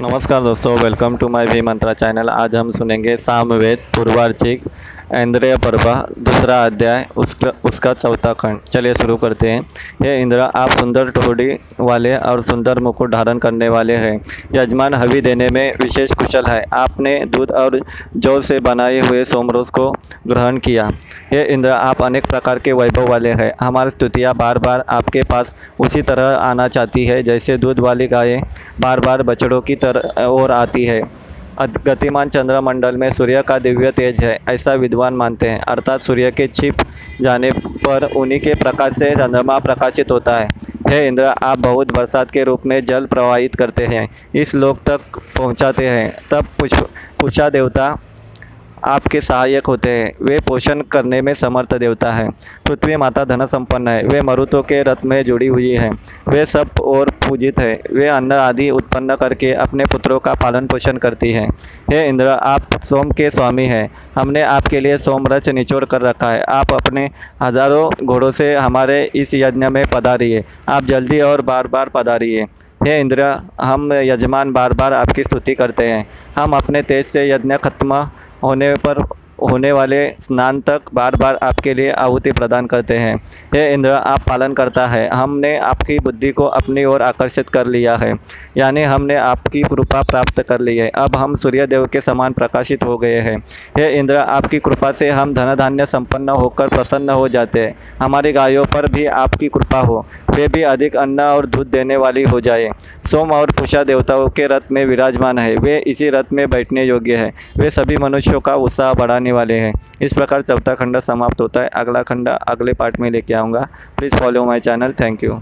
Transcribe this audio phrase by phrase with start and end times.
[0.00, 4.62] नमस्कार दोस्तों welcome to my भी मंत्रा चैनल आज हम सुनेंगे सामवेद पूर्वार्चिक
[5.14, 9.60] इंद्रिय पर्वा दूसरा अध्याय, उसका उसका चौथा खंड। चलिए शुरू करते हैं।
[10.02, 14.20] हे इंद्र, आप सुंदर टोड़ी वाले और सुंदर मुकुट धारण करने वाले हैं।
[14.54, 17.80] यजमान हवि देने में विशेष कुशल है। आपने दूध और
[18.16, 19.90] जौ से बनाए हुए सोमरोज को
[20.26, 20.90] ग्रहण किया।
[21.32, 25.54] हे इंद्रा, आप अनेक प्रकार के वैभव वाले हैं। हमारी स्तुतियाँ बार बार आपके पास
[25.78, 28.42] उसी तरह आना चाहती है, जैसे दूध वाली गायें
[28.80, 31.27] बार बार बछड़ों की तरह और आती है।
[31.86, 36.46] गतिमान चंद्रमंडल में सूर्य का दिव्य तेज है, ऐसा विद्वान मानते हैं। अर्थात सूर्य के
[36.46, 36.82] छिप
[37.20, 40.48] जाने पर उन्हीं के प्रकाश से चंद्रमा प्रकाशित होता है।
[40.88, 45.00] हे इंद्र, आप बहुत बरसात के रूप में जल प्रवाहित करते हैं, इस लोक तक
[45.36, 46.88] पहुंचाते हैं। तब पुष्प
[47.20, 47.96] पूछा देवता
[48.84, 52.28] आपके सहायक होते हैं। वे पोषण करने में समर्थ देवता है।
[52.66, 55.90] पृथ्वी माता धन संपन्न है। वे मरुतों के रथ में जुड़ी हुई है।
[56.28, 60.96] वे सब और पूजित है। वे अन्न आदि उत्पन्न करके अपने पुत्रों का पालन पोषण
[60.96, 61.48] करती है।
[61.90, 66.42] हे इंद्र, आप सोम के स्वामी हैं। हमने आपके लिए सोमरच निचोड़ कर रखा है।
[66.42, 67.08] आप अपने
[67.42, 72.46] हज़ारों घोड़ों से हमारे इस यज्ञ में पधारिए। आप जल्दी और बार बार पधारिए।
[72.84, 73.22] हे इंद्र,
[73.60, 77.94] हम यजमान बार बार आपकी स्तुति करते हैं। हम अपने तेज से यज्ञ खत्म
[78.42, 79.04] होने पर
[79.42, 83.16] होने वाले स्नान तक बार बार आपके लिए आहुति प्रदान करते हैं।
[83.54, 87.96] हे इंद्र, आप पालन करता है। हमने आपकी बुद्धि को अपनी ओर आकर्षित कर लिया
[87.96, 88.14] है।
[88.56, 92.84] यानी हमने आपकी कृपा प्राप्त कर ली है। अब हम सूर्य देव के समान प्रकाशित
[92.84, 93.38] हो गए हैं।
[93.78, 98.32] हे इंद्र, आपकी कृपा से हम धन धान्य संपन्न होकर प्रसन्न हो जाते हैं। हमारी
[98.32, 102.40] गायों पर भी आपकी कृपा हो। वे भी अधिक अन्न और दूध देने वाली हो
[102.40, 102.70] जाए।
[103.10, 107.16] सोम और पूषा देवताओं के रथ में विराजमान है। वे इसी रथ में बैठने योग्य
[107.16, 111.60] है। वे सभी मनुष्यों का उत्साह बढ़ाने वाले हैं। इस प्रकार चौथा खंड समाप्त होता
[111.60, 115.40] है। अगला खंड अगले पार्ट में लेके आऊँगा। Please follow my channel thank you